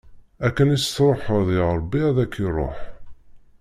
Akken 0.45 0.73
i 0.75 0.77
s-tṛuḥeḍ 0.83 1.47
i 1.57 1.59
Ṛebbi, 1.77 2.01
ad 2.09 2.17
ak-iṛuḥ. 2.23 2.77